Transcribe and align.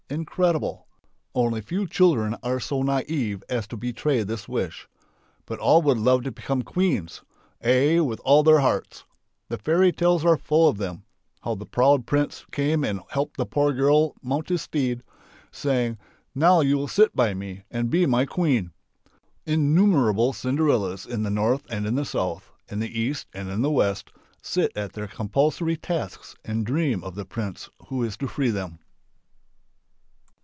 Incredible! 0.11 0.87
Only 1.33 1.61
few 1.61 1.87
children 1.87 2.35
are 2.43 2.59
so 2.59 2.81
naive 2.81 3.45
as 3.47 3.65
to 3.67 3.77
betray 3.77 4.23
this 4.23 4.45
wish. 4.45 4.89
But 5.45 5.59
all 5.59 5.81
would 5.83 5.97
love 5.97 6.23
to 6.25 6.33
become 6.33 6.63
"queens," 6.63 7.21
ay, 7.63 8.01
with 8.01 8.19
all 8.25 8.43
their 8.43 8.59
hearts. 8.59 9.05
The 9.47 9.57
fairy 9.57 9.93
tales 9.93 10.25
are 10.25 10.35
full 10.35 10.67
of 10.67 10.79
them. 10.79 11.05
How 11.43 11.55
the 11.55 11.65
proud 11.65 12.05
prince 12.05 12.45
came 12.51 12.83
and 12.83 12.99
helped 13.11 13.37
the 13.37 13.45
poor 13.45 13.71
girl 13.71 14.13
mount 14.21 14.49
his 14.49 14.63
steed, 14.63 15.01
saying: 15.49 15.97
"Now 16.35 16.59
you'll 16.59 16.89
sit 16.89 17.15
by 17.15 17.33
me 17.33 17.63
and 17.71 17.89
be 17.89 18.05
my 18.05 18.25
Queen!" 18.25 18.73
Innumerable 19.45 20.33
Cinderellas 20.33 21.05
in 21.07 21.23
the 21.23 21.29
north 21.31 21.63
and 21.69 21.87
in 21.87 21.95
the 21.95 22.03
south, 22.03 22.51
in 22.67 22.79
the 22.79 22.99
east 22.99 23.27
and 23.33 23.49
in 23.49 23.61
the 23.61 23.71
west, 23.71 24.11
sit 24.41 24.73
at 24.75 24.91
their 24.91 25.07
compulsory 25.07 25.77
tasks 25.77 26.35
and 26.43 26.65
dream 26.65 27.01
of 27.01 27.15
the 27.15 27.23
prince 27.23 27.69
who 27.87 28.03
is 28.03 28.17
to 28.17 28.27
free 28.27 28.49
them. 28.49 28.79